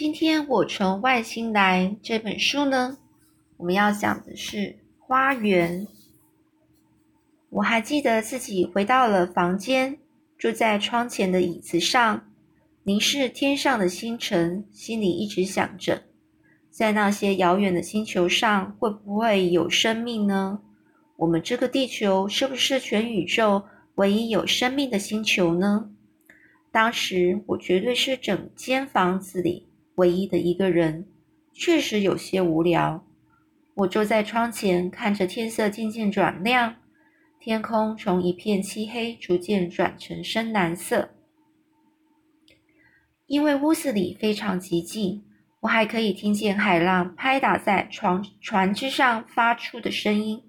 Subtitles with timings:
[0.00, 2.96] 今天我从外星来这本书呢，
[3.58, 5.86] 我们要讲的是花园。
[7.50, 9.98] 我还记得自己回到了房间，
[10.38, 12.26] 坐在窗前的椅子上，
[12.82, 16.02] 凝视天上的星辰，心里一直想着，
[16.70, 20.62] 在那些遥远的星球上会不会有生命呢？
[21.16, 23.62] 我们这个地球是不是全宇宙
[23.96, 25.90] 唯一有生命的星球呢？
[26.72, 31.06] 当时我绝对是整间房子里唯一的一个人，
[31.52, 33.04] 确实有些无聊。
[33.74, 36.76] 我坐在窗前，看着天色渐渐转亮。
[37.38, 41.08] 天空从一片漆黑逐渐转成深蓝色，
[43.26, 45.24] 因为屋子里非常寂静，
[45.60, 50.42] 我还可以听见海浪拍打在船船只上发出的声音。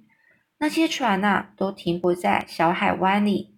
[0.59, 3.55] 那些船啊，都停泊在小海湾里。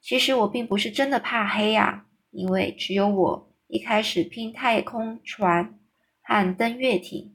[0.00, 5.78] 其实我并不是真的怕黑啊，因为只有我一开始拼太空船
[6.20, 7.34] 和登月艇，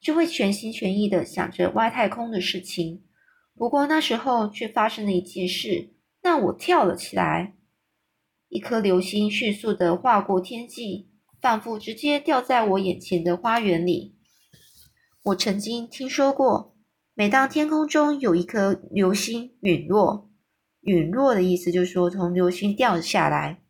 [0.00, 3.04] 就会全心全意的想着外太空的事情。
[3.54, 5.90] 不过那时候却发生了一件事，
[6.22, 7.56] 让我跳了起来。
[8.48, 11.10] 一颗流星迅速的划过天际，
[11.42, 14.16] 仿佛直接掉在我眼前的花园里。
[15.24, 16.74] 我曾经听说过，
[17.12, 20.30] 每当天空中有一颗流星陨落，
[20.80, 23.60] 陨落的意思就是说从流星掉下来，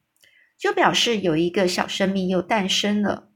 [0.58, 3.30] 就表示有一个小生命又诞生了。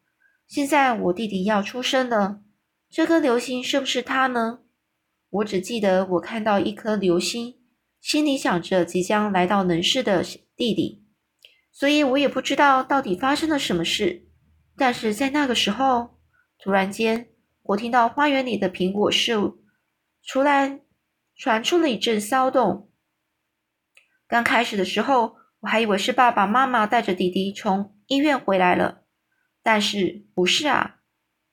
[0.46, 2.42] 现在我弟弟要出生了，
[2.90, 4.60] 这颗流星是不是他呢？
[5.30, 7.60] 我只记得我看到一颗流星，
[8.00, 10.24] 心里想着即将来到能世的
[10.56, 11.04] 弟弟，
[11.70, 14.26] 所以我也不知道到底发生了什么事。
[14.76, 16.18] 但是在那个时候，
[16.58, 17.28] 突然间，
[17.62, 19.62] 我听到花园里的苹果树
[20.26, 20.80] 突然
[21.36, 22.90] 传出了一阵骚动。
[24.26, 29.04] 刚开始的时候，我还以为是爸爸妈妈带着弟弟从医院回来了，
[29.62, 30.96] 但是不是啊？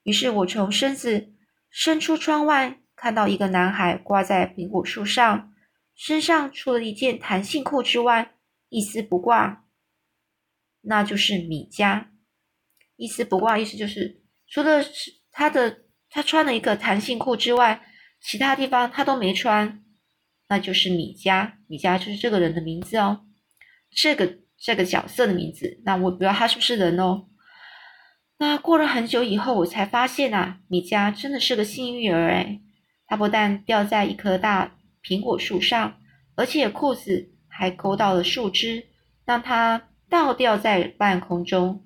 [0.04, 1.34] 于是我从身子
[1.70, 2.80] 伸出窗外。
[3.00, 5.54] 看到一个男孩挂在苹果树上，
[5.94, 8.34] 身上除了一件弹性裤之外，
[8.70, 9.66] 一丝不挂，
[10.82, 12.08] 那就是米迦。
[12.96, 14.84] 一丝不挂意思就是除了
[15.32, 17.86] 他的他穿了一个弹性裤之外，
[18.20, 19.86] 其他地方他都没穿，
[20.50, 21.54] 那就是米迦。
[21.68, 23.27] 米迦就是这个人的名字哦，
[23.92, 25.82] 这个这个角色的名字。
[25.86, 27.28] 那我不知道他是不是人哦。
[28.40, 32.62] 那过了很久以后，我才发现啊，米迦真的是个幸运儿哎。
[33.08, 35.98] 它不但掉在一棵大苹果树上，
[36.36, 38.86] 而且裤子还勾到了树枝，
[39.26, 41.86] 让它倒吊在半空中。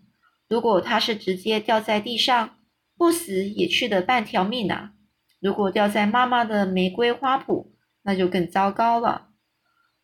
[0.49, 2.57] 如果它是直接掉在地上，
[2.97, 4.91] 不死也去了半条命啊！
[5.39, 7.71] 如果掉在妈妈的玫瑰花圃，
[8.03, 9.29] 那就更糟糕了。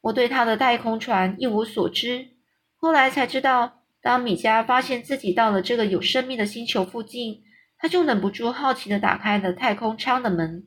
[0.07, 2.29] 我对他的太空船一无所知，
[2.78, 7.44] 后来才知道，当米迦发现自己到了这个有生命的星球附近，
[7.78, 10.66] 他就忍不住好奇地打开了太空舱的门。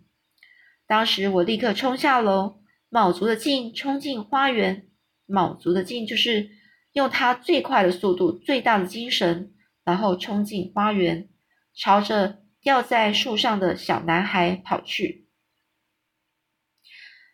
[0.87, 4.89] 当时我立刻冲下楼，卯足了劲冲进花园。
[5.25, 6.50] 卯足的劲就是
[6.93, 11.31] 用他最快的速度、最大的精神，然后冲进花园，
[11.75, 15.29] 朝着吊在树上的小男孩跑去。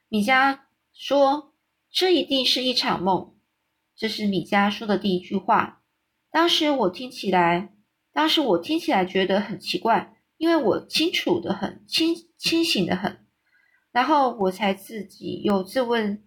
[0.09, 0.61] 米迦
[0.93, 1.55] 说
[1.97, 3.35] ：“这一定是一场梦。”
[3.97, 5.81] 这是米迦说的第一句话。
[6.31, 7.73] 当时我听起来，
[8.13, 13.25] 当时我听起来觉得很奇怪，因为我清楚的很，清清醒的很。
[13.93, 16.23] 然后我才自己又自问：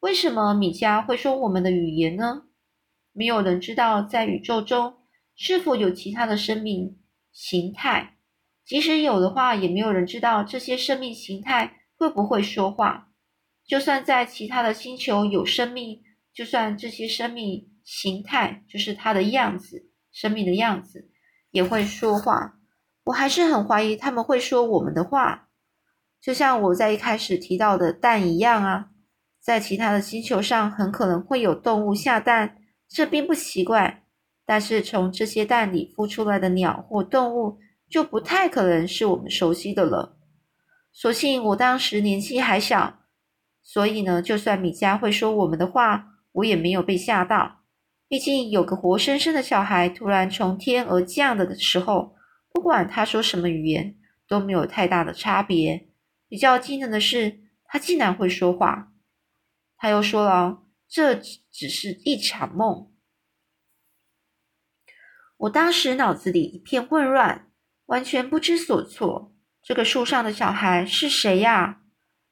[0.00, 2.44] 为什么米迦会说我们的语言呢？
[3.12, 4.94] 没有人知道在宇宙中
[5.34, 6.98] 是否有其他的生命
[7.32, 8.16] 形态，
[8.64, 13.05] 即使有的话，也没有人知道这些生命形态会不会说话。
[13.66, 21.10] 就算在其他的星球有生命，就算这些生命形态就是它的样子，生命的样子
[21.50, 22.58] 也会说话，
[23.04, 25.48] 我还是很怀疑他们会说我们的话。
[26.20, 28.90] 就像我在一开始提到的蛋一样啊，
[29.40, 34.04] 在其他的星球上很可能会有动物下蛋，这并不奇怪。
[34.44, 37.58] 但是从这些蛋里孵出来的鸟或动物，
[37.88, 40.16] 就不太可能是我们熟悉的了。
[40.92, 43.00] 所幸我当时年纪还小，
[43.68, 47.64] 所以呢，就算米迦会说我们的话，我也没有被吓到。
[48.06, 52.14] 毕竟有个活生生的小孩突然从天而降的时候，
[52.52, 53.96] 不管他说什么语言，
[54.28, 55.88] 都没有太大的差别。
[56.28, 58.92] 比较惊人的是，他竟然会说话。
[59.76, 62.92] 他又说了：“这只是一场梦。”
[65.38, 67.50] 我当时脑子里一片混乱，
[67.86, 69.34] 完全不知所措。
[69.60, 71.82] 这个树上的小孩是谁呀？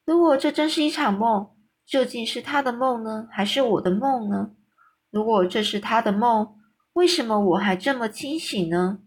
[0.04, 1.50] 如果这真是一场梦，
[1.86, 4.52] 究竟是他的梦呢，还是我的梦呢？
[5.10, 6.56] 如果这是他的梦，
[6.92, 8.98] 为什么我还这么清醒呢？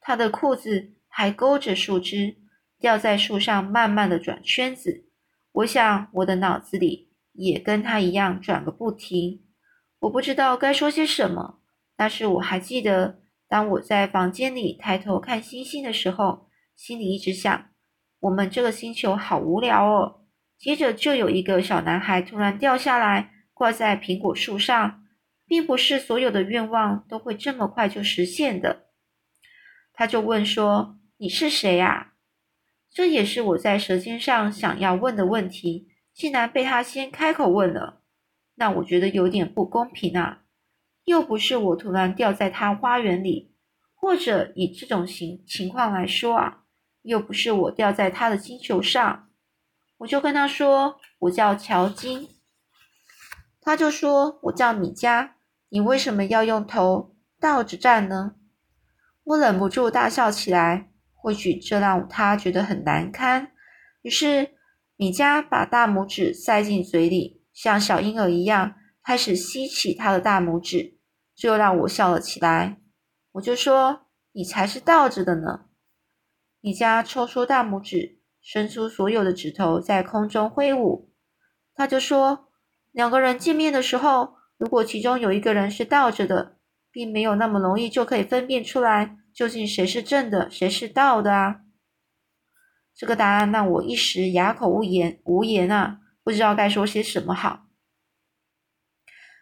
[0.00, 2.36] 他的裤子还勾着树枝，
[2.78, 5.04] 吊在树上，慢慢的转圈子。
[5.52, 9.44] 我想我的脑子里也跟他一样转个不停。
[10.00, 11.60] 我不知道该说些什么，
[11.94, 17.66] 但是我还记得，当我在房间里抬头看星星的时候，心里一直想：
[18.20, 20.21] 我们这个星球好无聊哦。
[20.62, 25.00] 接着就有一个小男孩突然掉下来，挂在苹果树上。
[25.44, 28.86] 并不是所有的愿望都会这么快就实现的。
[29.92, 32.14] 他就问说：“你是谁啊？”
[32.90, 38.00] 这也是我在舌尖上想要问的问题，竟然被他先开口问了。
[38.54, 40.44] 那我觉得有点不公平啊！
[41.04, 43.54] 又不是我突然掉在他花园里，
[43.94, 46.62] 或者以这种情情况来说啊，
[47.02, 49.28] 又不是我掉在他的星球上。
[50.02, 52.28] 我就跟他说：“我叫乔金。”
[53.62, 55.30] 他就说：“我叫米迦。”
[55.70, 58.34] 你为什么要用头倒着站呢？
[59.22, 63.52] 我忍不住大笑起来，或许这让他觉得很难堪。
[64.02, 64.56] 于是
[64.96, 70.98] 米迦把大拇指塞进嘴里，像小婴儿一样开始吸起他的大拇指，
[71.36, 72.80] 这又让我笑了起来。
[73.30, 75.66] 我就说：“你才是倒着的呢！”
[76.60, 81.10] 米迦抽出大拇指，伸出所有的指头在空中挥舞。
[81.74, 82.48] 他就说
[82.92, 86.56] ：“两个人见面的时候。”如果其中有一个人是倒着的，
[86.92, 91.62] 并没有那么容易就可以分辨出来究竟谁是正的，谁是倒的啊！
[92.94, 97.66] 这个答案让我一时哑口无言，无言啊，不知道该说些什么好。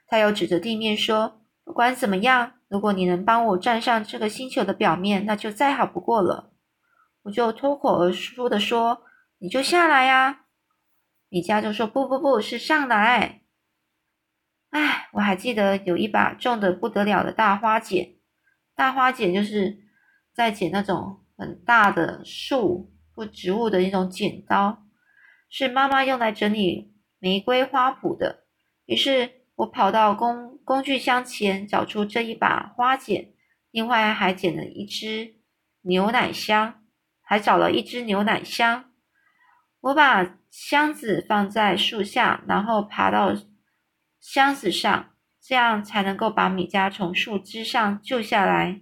[0.06, 6.50] 他又指着地面说：“不管怎么样，如果你能帮我站上这个星球的表面，那就再好不过了。”
[7.22, 9.02] 我就脱口而出的说
[9.38, 10.46] ：“你就下来呀！”
[11.28, 13.43] 米迦就说：“不不不，是上来。”
[14.70, 18.17] 哎，我还记得有一把重的不得了的大花剪，
[18.75, 19.78] 大花剪就是
[20.32, 24.84] 在剪那种很大的树或植物的一种剪刀，
[25.49, 28.44] 是妈妈用来整理玫瑰花圃的。
[28.87, 33.34] 于是我跑到工工具箱前，找出这一把花剪，
[33.70, 35.34] 另外还捡了一只
[35.82, 36.80] 牛奶箱，
[37.31, 38.91] 还找了一只牛奶箱。
[39.82, 43.37] 我把箱子放在树下，然后爬到。
[44.19, 45.11] 箱子上，
[45.41, 48.81] 这样才能够把米迦从树枝上救下来。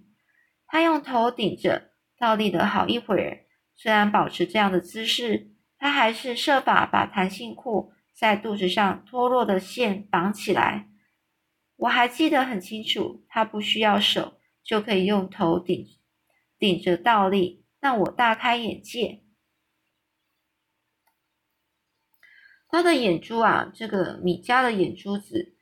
[0.67, 3.41] 他用头顶着，倒立了好一会儿。
[3.77, 10.89] 虽然保持这样的姿势，他还是设法把弹性裤在肚子上脱落的线绑起来。
[11.77, 15.87] 我还记得很清楚，他不需要手就可以用头顶
[16.59, 19.23] 顶着倒立，让我大开眼界。
[22.69, 25.55] 他的眼珠啊，这个米迦的眼珠子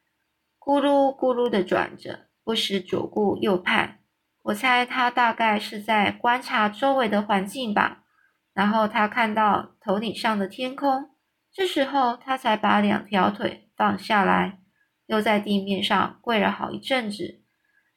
[0.58, 4.00] 咕噜咕噜的转着，不时左顾右盼。
[4.42, 8.04] 我猜他大概是在观察周围的环境吧。
[8.52, 11.10] 然后他看到头顶上的天空，
[11.52, 14.60] 这时候他才把两条腿放下来，
[15.06, 17.42] 又在地面上跪了好一阵子。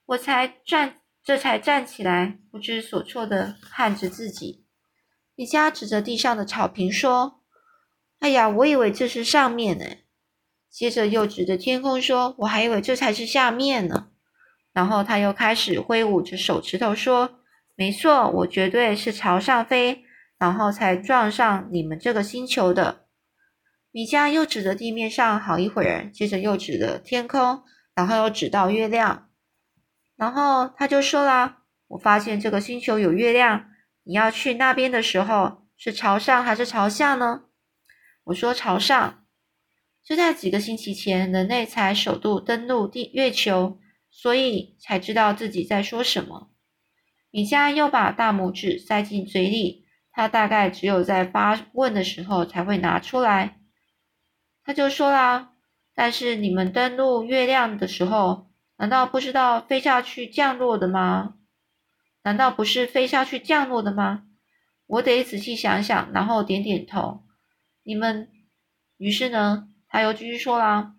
[0.05, 4.65] 我才站，这才站起来，不知所措的看着自己。
[5.35, 7.37] 米迦指着地上的草坪说。
[8.19, 9.85] 哎呀，我以为这是上面呢。
[10.69, 14.09] 接着又指着天空说：“我还以为这才是下面呢。”
[14.73, 17.39] 然后他又开始挥舞着手指头说
[17.77, 20.03] ：“没错，我绝对是朝上飞，
[20.37, 23.05] 然后才撞上你们这个星球的。”
[23.91, 27.63] 米迦又指着地面上好一会儿，接着又指着天空，
[27.95, 29.28] 然后又指到月亮，
[30.19, 33.69] 然后他就说啦：“我发现这个星球有月亮，
[34.03, 37.43] 你要去那边的时候是朝上还是朝下呢？”
[38.25, 39.23] 我说朝上，
[40.03, 43.79] 就在几个星期前，人类才首度登陆地月球，
[44.11, 46.51] 所以才知道自己在说什么。
[47.31, 53.61] 米迦又把大拇指塞进嘴里，他大概只有在发问的时候才会拿出来。
[54.65, 55.53] 他就说啦
[55.95, 58.48] ：“但是你们登陆月亮的时候，
[58.79, 61.35] 难道不知道飞下去降落的吗？
[62.23, 64.23] 难道不是飞下去降落的吗？”
[64.87, 67.25] 我得仔细想想，然后点点头。
[67.83, 68.31] 你们，
[68.95, 70.95] 于是呢，他又继续说啦：“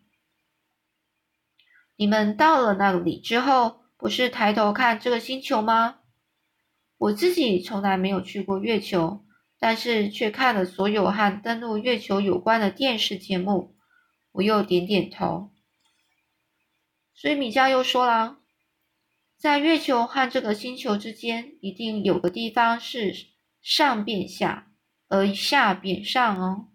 [1.96, 6.00] 你们到了那里之后，不是抬头看这个星球吗？
[6.98, 9.24] 我自己从来没有去过月球，
[9.58, 13.74] 但是却看了所有和登陆月球有关的电视节目。”
[14.32, 15.50] 我又点点头。
[17.20, 18.38] 所以米迦又说啦
[19.36, 23.14] ：“在月球和这个星球之间，一定有个地方是
[23.60, 24.72] 上变下，
[25.06, 26.68] 而下变上哦。”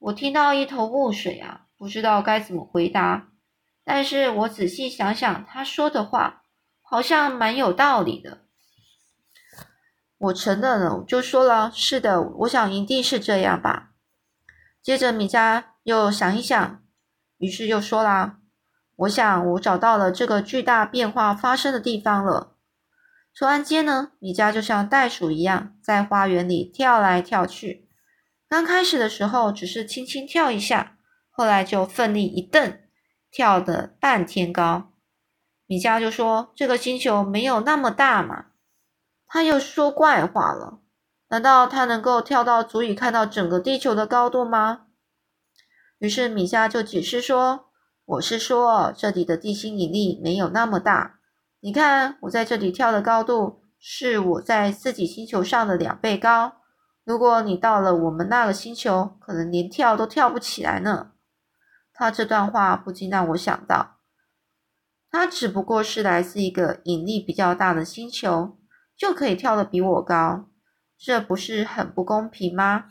[0.00, 3.28] 我听到一头雾水啊，不知道该怎么回答。
[3.84, 6.44] 但是我仔细想想，他说的话
[6.80, 8.46] 好像蛮有道理的。
[10.16, 13.92] 我承认了，就说了，是的，我想一定是这样吧。
[14.80, 16.82] 接着米迦又想一想，
[17.36, 18.38] 于是又说啦
[18.96, 22.56] ：“我想我找到了这个巨大变化发生的地方了。”
[23.34, 27.88] 突然间呢，米迦就像袋鼠一样在花园里跳来跳去。
[28.46, 30.98] 刚开始的时候只是轻轻跳一下，
[31.30, 32.78] 后来就奋力一蹬，
[33.30, 34.92] 跳得半天高。
[35.66, 38.48] 米迦就说：“这个星球没有那么大嘛。”
[39.26, 40.80] 他又说怪话了。
[41.30, 44.88] 难道他能够跳到足以看到整个地球的高度吗？
[45.98, 47.70] 于是米迦就解释说
[48.12, 51.20] ：“我是说，这里的地心引力没有那么大。
[51.60, 56.56] 你看，我在这里跳的高度是我在自己星球上的两倍高。
[57.04, 61.12] 如果你到了我们那个星球，可能连跳都跳不起来呢。”
[61.94, 64.00] 他这段话不禁让我想到，
[65.10, 68.58] 他只不过是来自一个引力比较大的星球，
[68.94, 70.50] 就可以跳得比我高。
[70.98, 72.88] 这不是很不公平吗？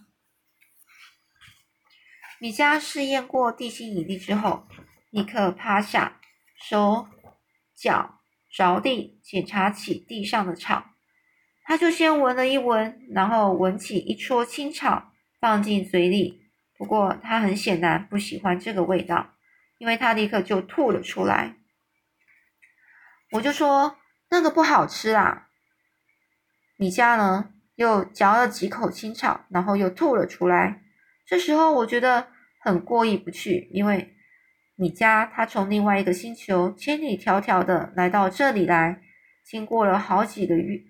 [2.39, 4.63] 米迦试验过地心引力之后，
[5.11, 6.19] 立刻趴下，
[6.55, 7.07] 手
[7.75, 10.85] 脚着地检查起地上的草。
[11.63, 16.41] 他就先闻了一闻，然后闻起一撮青草，放进嘴里。
[16.77, 19.35] 不过他很显然不喜欢这个味道，
[19.77, 21.57] 因为他立刻就吐了出来。
[23.31, 23.97] 我就说
[24.29, 25.49] 那个不好吃啊。
[26.77, 27.53] 米迦呢？
[27.75, 30.83] 又嚼了几口青草，然后又吐了出来。
[31.25, 32.27] 这时候我觉得
[32.59, 34.15] 很过意不去，因为
[34.81, 38.99] 米迦他从另外一个星球千里迢迢的来到这里来，
[39.45, 40.81] 经过了好几个月，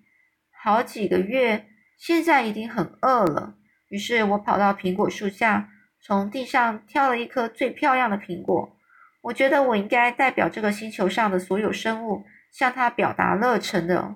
[0.64, 1.66] 好几个月，
[1.98, 3.56] 现在已经很饿了。
[3.90, 5.70] 于是我跑到苹果树下，
[6.00, 8.78] 从地上挑了一颗最漂亮的苹果。
[9.24, 14.16] 我觉得我应该代表这个星球上的所有生物，向他表达热忱的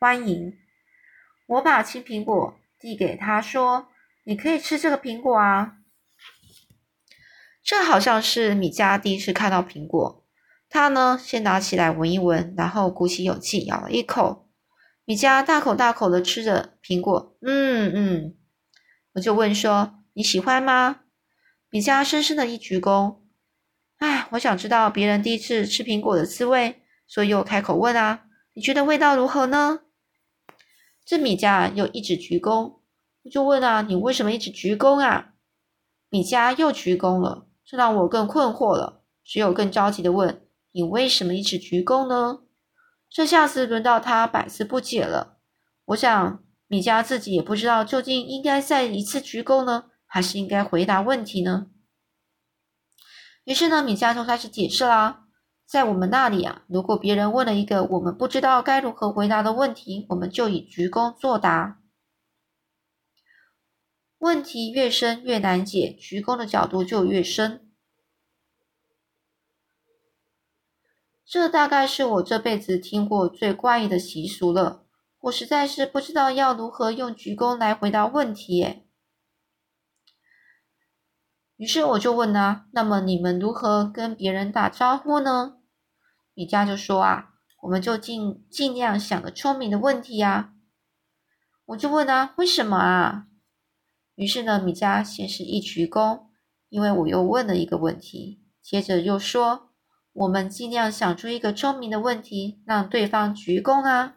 [0.00, 0.52] 欢迎。
[1.46, 3.86] 我把青苹果递给他，说
[4.26, 5.76] ：“你可以吃这个苹果啊。”
[7.62, 10.24] 这好像是米迦第一次看到苹果。
[10.68, 14.48] 他呢，先拿起来闻一闻，然后鼓起勇气咬了一口。
[15.04, 18.34] 米迦大口大口的吃着苹果，嗯嗯。
[19.14, 21.00] 我就问说：“你喜欢吗？”
[21.68, 23.18] 米迦深深的一鞠躬。
[23.98, 29.80] 哎，我想知道别人第一次吃苹果的滋味，所以我开口问啊：“你觉得味道如何呢？”
[31.04, 32.78] 这米迦又一直鞠躬，
[33.24, 35.34] 我就问啊，你为什么一直鞠躬啊？
[36.08, 40.42] 米迦又鞠躬了，这让我更困惑了，只有更着急的问，
[40.72, 42.40] 你为什么一直鞠躬呢？
[43.10, 45.38] 这下子轮到他百思不解了。
[45.86, 51.66] 我想米迦自己也不知道究竟应该再一次鞠躬呢，还是应该回答问题呢？
[53.44, 55.24] 于是呢，米迦就开始解释啦。
[55.66, 61.81] 在我们那里啊，如果别人问了一个我们不知道该如何回答的问题，我们就以鞠躬作答。
[64.22, 67.68] 问题越深越难解，鞠躬的角度就越深。
[71.26, 74.86] 这大概是我这辈子听过最怪异的习俗了。
[75.22, 78.86] 我实在是不知道要如何用鞠躬来回答问题耶。
[81.56, 85.56] 于是我就问啊，那么你们如何跟别人打招呼呢？
[86.34, 87.30] 米迦就说啊，
[87.62, 90.54] 我们就尽尽量想个聪明的问题呀。
[91.64, 93.26] 我就问啊，为什么啊？
[94.22, 96.26] 于是呢，米迦先是一鞠躬，
[96.68, 99.70] 因为我又问了一个问题，接着又说，
[100.12, 104.14] 我们尽量想出一个聪明的问题，让对方鞠躬啊。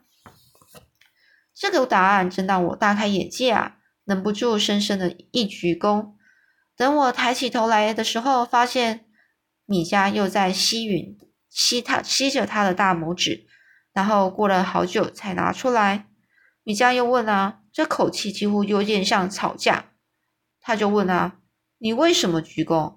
[1.55, 6.11] 这个答案真让我大开眼界啊，忍不住深深的一鞠躬。
[6.77, 9.07] 等我抬起头来的时候，发现
[9.65, 11.17] 米迦又在吸吮。
[11.49, 13.47] 吸他吸着他的大拇指，
[13.91, 16.05] 然后过了好久才拿出来。
[16.63, 19.93] 米迦又问啊，这口气几乎有点像吵架。
[20.67, 21.41] 他就问啊，
[21.77, 22.95] 你为什么鞠躬？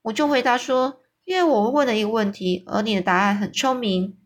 [0.00, 4.18] 我就回答说，因为我问了一个问题，而你的答案很聪明。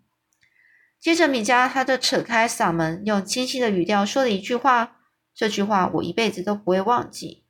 [1.01, 4.99] 接着米迦他就扯开嗓门，用清晰的语调说了一句话，
[5.35, 7.45] 这句话我一辈子都不会忘记。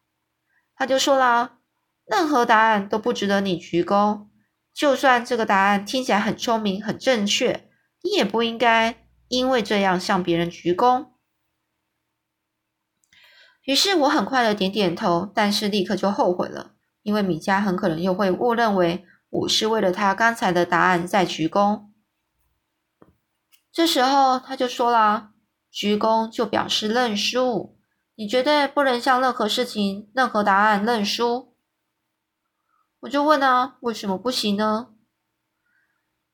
[0.74, 1.58] 他就说啦，
[2.06, 4.28] 任何答案都不值得你鞠躬。
[4.72, 7.68] 就算这个答案听起来很聪明、很正确，
[8.02, 11.08] 你也不应该因为这样向别人鞠躬。
[13.68, 16.70] 于是我很快的点点头，但是立刻就后悔了，
[17.02, 21.82] 因为米迦很可能又会误认为我是为了他刚才的答案在鞠躬。
[23.70, 25.32] 这时候他就说啦
[25.70, 27.76] ：“鞠躬就表示认输，
[28.14, 31.54] 你绝对不能向任何事情、任何答案认输。”
[33.00, 34.94] 我就问啊，为什么不行呢？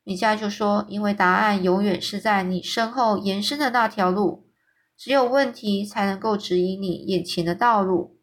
[0.04, 4.43] 米迦就说：“因为答案永远是在你身后延伸的那条路，
[4.96, 8.20] 只有问题才能够指引你眼前的道路。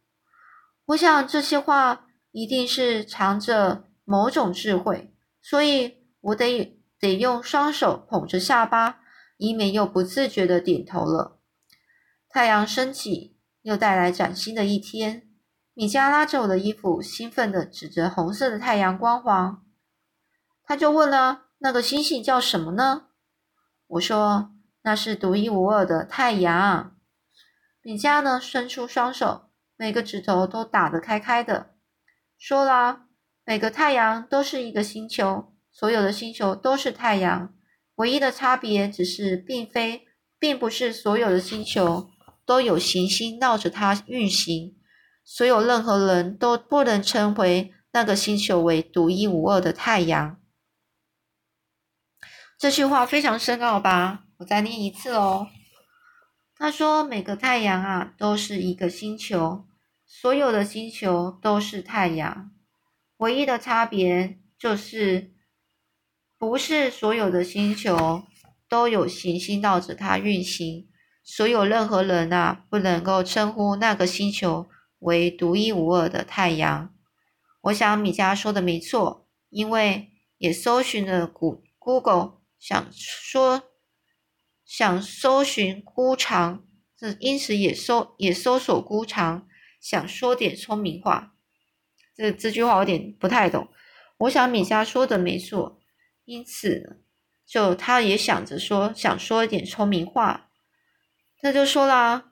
[0.86, 9.00] 我想这些话一定是藏着某种智慧，所以我得得用双手捧着下巴，
[9.38, 11.40] 以免又不自觉的点头了。
[12.30, 15.28] 太阳升起，又带来崭新的一天。
[15.74, 19.58] 米迦拉着我的衣服，兴奋地指着红色的太阳光环。
[20.64, 23.08] 他就问了：“那个星星叫什么呢？”
[23.88, 24.52] 我说
[24.84, 26.96] ：“那是独一无二的太阳。”
[27.84, 31.76] 米迦呢，伸出双手，每个指头都打得开开的，
[32.38, 33.06] 说了
[33.46, 37.54] ：“每个太阳都是一个星球，所有的星球都是太阳，
[37.96, 40.06] 唯一的差别只是，并非，
[40.38, 42.10] 并不是所有的星球
[42.46, 44.78] 都有行星绕着它运行。”
[45.24, 50.42] 所有任何人都不能称为那个星球为独一无二的太阳。
[52.58, 54.24] 这句话非常深奥吧？
[54.42, 55.50] 我再念一次哦。
[56.56, 59.68] 他说：“每个太阳啊，都是一个星球，
[60.08, 62.52] 所有的星球都是太阳，
[63.18, 65.32] 唯一的差别就是，
[66.40, 68.24] 不是所有的星球
[68.68, 70.90] 都有行星绕着它运行。
[71.24, 74.68] 所有任何人啊，不能够称呼那个星球。”
[75.02, 76.94] 为独一无二的太阳，
[77.62, 83.64] 我想米迦说的没错，因为也搜寻了谷 Google，想说
[84.72, 86.64] 想搜寻孤长，
[86.98, 89.46] 这因此也搜也搜索孤长，
[89.82, 91.34] 想说点聪明话。
[92.16, 93.68] 这这句话有点不太懂。
[94.20, 95.78] 我想米迦说的没错，
[96.24, 97.02] 因此
[97.46, 100.50] 就他也想着说想说一点聪明话，
[101.42, 102.32] 他就说啦，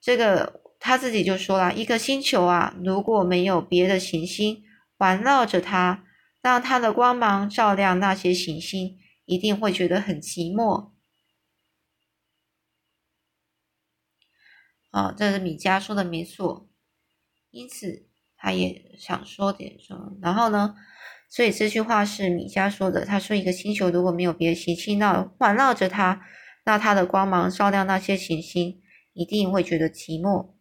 [0.00, 0.62] 这个。
[0.80, 4.62] 他自己就说了，一个星球啊，如果没有别的行星
[4.98, 6.04] 环绕着它，
[6.42, 10.90] 让它的光芒照亮那些行星，一定会觉得很寂寞。
[14.94, 16.68] 啊，这是米迦说的没错，
[17.50, 20.12] 因此他也想说点什么。
[20.22, 20.76] 然后呢，
[21.28, 23.04] 所以这句话是米迦说的。
[23.04, 26.24] 他说，一个星球如果没有别的行星绕环绕着它，
[26.64, 28.80] 那它的光芒照亮那些行星，
[29.14, 30.54] 一定会觉得寂寞。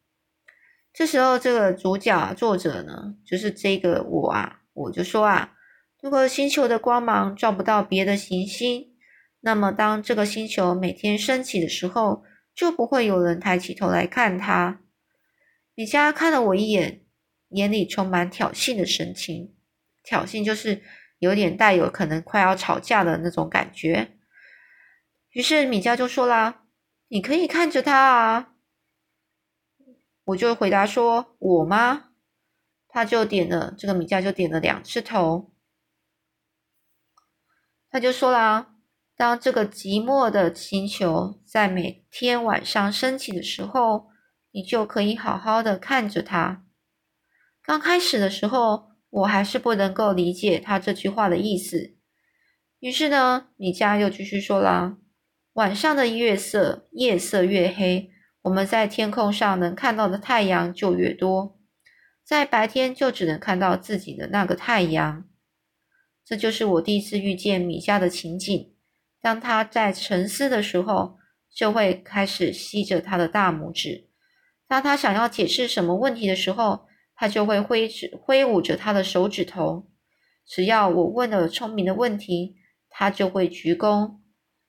[0.91, 5.53] 这时候，这个主角啊，作者呢，就是这个我啊，我就说啊，
[6.01, 8.95] 如果星球的光芒照不到别的行星，
[9.41, 14.81] 那么当这个星球每天升起的时候，就不会有人抬起头来看他。
[15.75, 17.05] 米迦看了我一眼，
[17.49, 19.55] 眼里充满挑衅的神情，
[20.03, 20.83] 挑衅就是
[21.19, 24.17] 有点带有可能快要吵架的那种感觉。
[25.31, 26.65] 于是米迦就说啦
[27.09, 28.53] ：“你可以看着他啊。”
[30.25, 32.11] 我就回答说：“我吗？”
[32.87, 35.51] 他就点了这个米迦就点了两次头。
[37.89, 38.72] 他就说啦
[39.23, 44.07] ：“当这个寂寞的星球在每天晚上升起的时候，
[44.51, 46.65] 你就可以好好的看着它。”
[47.63, 51.95] 刚开始的时候，我还是不能够理解他这句话的意思。
[52.81, 54.97] 于是呢，米迦又继续说啦
[55.55, 58.11] ：“晚上的月色，夜色越黑。”
[58.43, 61.57] 我们在天空上能看到的太阳就越多，
[62.25, 65.23] 在白天就只能看到自己的那个太阳。
[66.25, 68.72] 这就是我第一次遇见米迦的情景。
[69.23, 71.17] 当他在沉思的时候，
[71.49, 74.09] 就会开始吸着他的大拇指；
[74.67, 79.87] 当他想要解释什么问题的时候，他就会挥指挥舞着他的手指头。
[80.45, 82.57] 只要我问了聪明的问题，
[82.89, 84.17] 他就会鞠躬；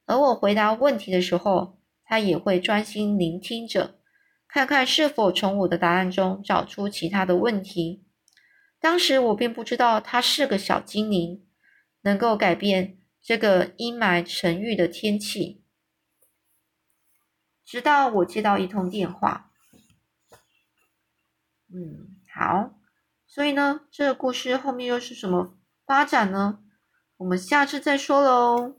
[0.07, 3.97] 而我回答问题的时候，他也会专心聆听着，
[4.47, 8.05] 看看是否从我的答案中找出其他的问题。
[8.81, 11.45] 当时我并不知道他是个小精灵，
[12.03, 15.65] 能够改变这个阴霾沉郁的天气。
[17.65, 19.51] 直到我接到一通电话。
[21.73, 22.79] 嗯，好。
[23.27, 25.57] 所以呢，这个故事后面又是什么
[25.87, 26.63] 发展呢？
[27.17, 28.77] 我们下次再说喽。